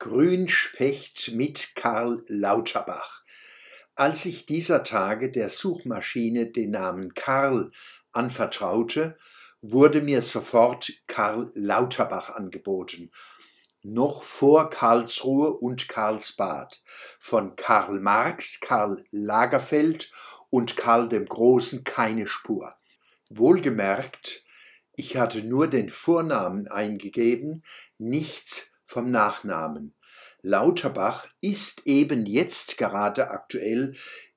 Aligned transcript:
Grünspecht 0.00 1.32
mit 1.32 1.76
Karl 1.76 2.24
Lauterbach. 2.26 3.22
Als 3.94 4.24
ich 4.24 4.46
dieser 4.46 4.82
Tage 4.82 5.30
der 5.30 5.50
Suchmaschine 5.50 6.46
den 6.46 6.70
Namen 6.70 7.12
Karl 7.12 7.70
anvertraute, 8.10 9.18
wurde 9.60 10.00
mir 10.00 10.22
sofort 10.22 10.90
Karl 11.06 11.50
Lauterbach 11.52 12.30
angeboten. 12.30 13.10
Noch 13.82 14.22
vor 14.22 14.70
Karlsruhe 14.70 15.52
und 15.52 15.86
Karlsbad. 15.86 16.80
Von 17.18 17.54
Karl 17.56 18.00
Marx, 18.00 18.58
Karl 18.60 19.04
Lagerfeld 19.10 20.10
und 20.48 20.78
Karl 20.78 21.10
dem 21.10 21.26
Großen 21.26 21.84
keine 21.84 22.26
Spur. 22.26 22.74
Wohlgemerkt, 23.28 24.46
ich 24.94 25.18
hatte 25.18 25.42
nur 25.42 25.68
den 25.68 25.90
Vornamen 25.90 26.68
eingegeben, 26.68 27.64
nichts 27.98 28.69
vom 28.90 29.10
Nachnamen. 29.12 29.94
Lauterbach 30.42 31.28
ist 31.40 31.86
eben 31.86 32.26
jetzt 32.26 32.76
gerade 32.76 33.30
aktuell 33.30 33.94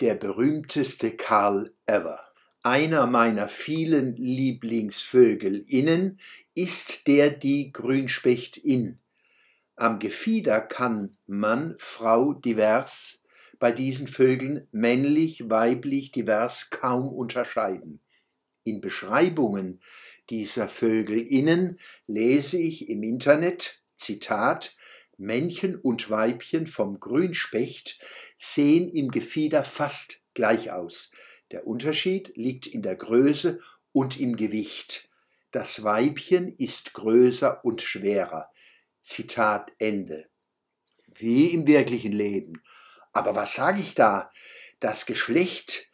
der 0.00 0.14
berühmteste 0.14 1.16
Karl 1.16 1.74
ever. 1.86 2.20
Einer 2.62 3.08
meiner 3.08 3.48
vielen 3.48 4.14
Lieblingsvögelinnen 4.14 6.20
ist 6.54 7.08
der 7.08 7.30
die 7.30 7.72
Grünspechtin. 7.72 9.00
Am 9.74 9.98
Gefieder 9.98 10.60
kann 10.60 11.16
Mann, 11.26 11.74
Frau 11.78 12.32
divers 12.32 13.24
bei 13.58 13.72
diesen 13.72 14.06
Vögeln 14.06 14.68
männlich, 14.70 15.50
weiblich 15.50 16.12
divers 16.12 16.70
kaum 16.70 17.08
unterscheiden. 17.08 18.00
In 18.62 18.80
Beschreibungen 18.80 19.80
dieser 20.30 20.68
Vögelinnen 20.68 21.80
lese 22.06 22.58
ich 22.58 22.88
im 22.88 23.02
Internet 23.02 23.82
Zitat, 23.96 24.76
Männchen 25.18 25.76
und 25.76 26.10
Weibchen 26.10 26.66
vom 26.66 27.00
Grünspecht 27.00 27.98
sehen 28.36 28.88
im 28.90 29.10
Gefieder 29.10 29.64
fast 29.64 30.20
gleich 30.34 30.70
aus. 30.70 31.10
Der 31.52 31.66
Unterschied 31.66 32.36
liegt 32.36 32.66
in 32.66 32.82
der 32.82 32.96
Größe 32.96 33.60
und 33.92 34.20
im 34.20 34.36
Gewicht. 34.36 35.08
Das 35.52 35.84
Weibchen 35.84 36.48
ist 36.48 36.92
größer 36.92 37.64
und 37.64 37.80
schwerer. 37.80 38.50
Zitat 39.00 39.72
Ende. 39.78 40.28
Wie 41.06 41.46
im 41.46 41.66
wirklichen 41.66 42.12
Leben. 42.12 42.62
Aber 43.12 43.34
was 43.34 43.54
sage 43.54 43.80
ich 43.80 43.94
da? 43.94 44.30
Das 44.80 45.06
Geschlecht 45.06 45.88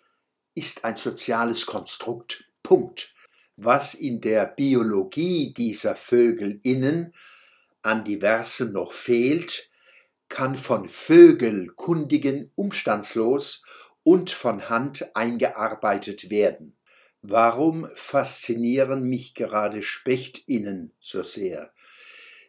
ist 0.55 0.85
ein 0.85 0.97
soziales 0.97 1.67
Konstrukt. 1.67 2.51
Punkt. 2.63 3.15
Was 3.57 3.95
in 3.95 4.21
der 4.21 4.47
Biologie 4.47 5.53
dieser 5.53 5.95
Vögel 5.95 6.59
innen 6.65 7.13
an 7.83 8.05
diversem 8.05 8.73
noch 8.73 8.93
fehlt, 8.93 9.71
kann 10.29 10.55
von 10.55 10.89
Vögelkundigen 10.89 12.51
umstandslos 12.55 13.63
und 14.03 14.31
von 14.31 14.69
Hand 14.69 15.15
eingearbeitet 15.15 16.31
werden. 16.31 16.77
Warum 17.21 17.89
faszinieren 17.95 19.05
mich 19.05 19.35
gerade 19.35 19.83
Spechtinnen 19.83 20.93
so 20.99 21.23
sehr? 21.23 21.73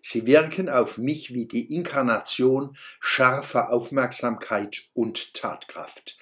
Sie 0.01 0.25
wirken 0.25 0.67
auf 0.67 0.97
mich 0.97 1.33
wie 1.33 1.45
die 1.45 1.73
Inkarnation 1.73 2.75
scharfer 2.99 3.71
Aufmerksamkeit 3.71 4.89
und 4.93 5.33
Tatkraft. 5.33 6.17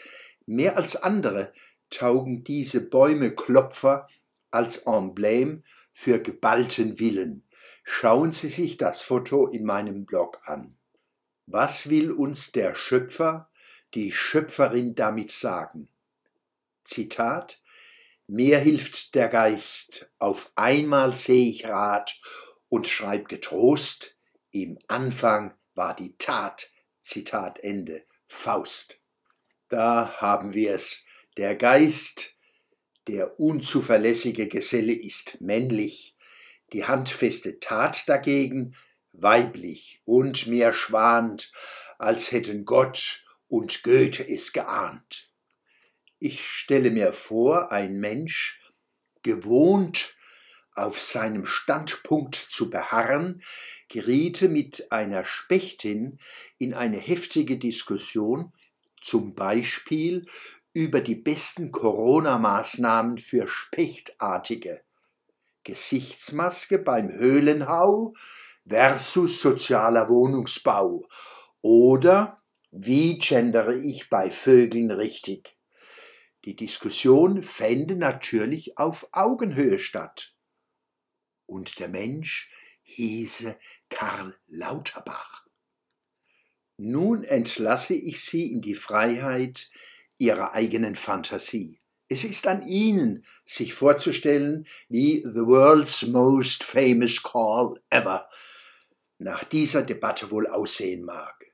Mehr 0.46 0.78
als 0.78 0.96
andere 0.96 1.54
taugen 1.90 2.44
diese 2.44 2.82
Bäumeklopfer 2.82 4.08
als 4.52 4.78
Emblem 4.80 5.64
für 5.92 6.20
geballten 6.20 7.00
Willen. 7.00 7.44
Schauen 7.84 8.32
Sie 8.32 8.50
sich 8.50 8.78
das 8.78 9.02
Foto 9.02 9.48
in 9.48 9.64
meinem 9.66 10.06
Blog 10.06 10.42
an. 10.46 10.78
Was 11.46 11.90
will 11.90 12.12
uns 12.12 12.52
der 12.52 12.76
Schöpfer, 12.76 13.50
die 13.94 14.12
Schöpferin 14.12 14.96
damit 14.96 15.32
sagen? 15.32 15.90
Zitat 16.84 17.62
Mir 18.28 18.60
hilft 18.60 19.16
der 19.16 19.28
Geist, 19.28 20.10
auf 20.20 20.52
einmal 20.56 21.16
seh 21.16 21.50
ich 21.50 21.66
Rat 21.66 22.20
und 22.70 22.88
schreib 22.88 23.28
getrost, 23.28 24.16
im 24.52 24.78
Anfang 24.88 25.54
war 25.76 25.96
die 25.96 26.16
Tat. 26.18 26.70
Zitat 27.02 27.60
Ende. 27.60 28.04
Faust. 28.28 29.00
Da 29.70 30.16
haben 30.18 30.54
wir 30.54 30.76
es. 30.76 31.06
Der 31.38 31.56
Geist, 31.56 32.36
der 33.08 33.40
unzuverlässige 33.40 34.48
Geselle 34.48 34.94
ist 34.94 35.42
männlich, 35.42 36.16
die 36.74 36.86
handfeste 36.86 37.60
Tat 37.60 38.08
dagegen 38.08 38.76
weiblich 39.14 40.02
und 40.06 40.48
mehr 40.48 40.74
schwant, 40.74 41.52
als 41.98 42.32
hätten 42.32 42.66
Gott 42.66 43.24
und 43.48 43.84
Goethe 43.84 44.28
es 44.28 44.54
geahnt. 44.54 45.30
Ich 46.20 46.48
stelle 46.48 46.92
mir 46.92 47.14
vor, 47.14 47.72
ein 47.72 48.00
Mensch, 48.00 48.60
gewohnt 49.24 50.16
auf 50.74 51.00
seinem 51.00 51.46
Standpunkt 51.46 52.36
zu 52.36 52.70
beharren, 52.70 53.42
geriete 53.90 54.48
mit 54.48 54.92
einer 54.92 55.26
Spechtin 55.26 56.18
in 56.58 56.74
eine 56.74 56.98
heftige 56.98 57.58
Diskussion, 57.58 58.54
zum 59.02 59.36
Beispiel 59.36 60.26
über 60.74 61.02
die 61.02 61.16
besten 61.16 61.72
Corona-Maßnahmen 61.72 63.18
für 63.18 63.48
Spechtartige. 63.48 64.82
Gesichtsmaske 65.64 66.80
beim 66.80 67.12
Höhlenhau 67.12 68.14
versus 68.68 69.42
sozialer 69.42 70.10
Wohnungsbau 70.10 71.08
oder 71.62 72.42
wie 72.72 73.18
gendere 73.18 73.76
ich 73.76 74.10
bei 74.10 74.30
Vögeln 74.30 74.92
richtig? 74.92 75.58
Die 76.46 76.56
Diskussion 76.56 77.44
fände 77.44 77.96
natürlich 77.96 78.78
auf 78.78 79.08
Augenhöhe 79.12 79.78
statt. 79.78 80.34
Und 81.46 81.80
der 81.80 81.90
Mensch 81.90 82.50
hieße 82.84 83.58
Karl 83.90 84.40
Lauterbach. 84.48 85.46
Nun 86.78 87.24
entlasse 87.24 87.94
ich 87.94 88.24
Sie 88.24 88.52
in 88.52 88.62
die 88.62 88.74
Freiheit 88.74 89.70
Ihrer 90.18 90.54
eigenen 90.54 90.96
Fantasie. 90.96 91.81
Es 92.12 92.26
ist 92.26 92.46
an 92.46 92.68
Ihnen, 92.68 93.26
sich 93.46 93.74
vorzustellen, 93.74 94.68
wie 94.90 95.24
The 95.24 95.46
World's 95.46 96.02
Most 96.02 96.66
Famous 96.66 97.24
Call 97.24 97.82
Ever 97.90 98.30
nach 99.18 99.46
dieser 99.46 99.82
Debatte 99.82 100.30
wohl 100.30 100.46
aussehen 100.46 101.06
mag. 101.06 101.46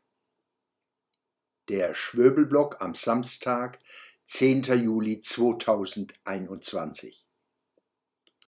Der 1.69 1.93
Schwöbelblock 1.93 2.81
am 2.81 2.95
Samstag, 2.95 3.77
10. 4.25 4.63
Juli 4.63 5.21
2021. 5.21 7.26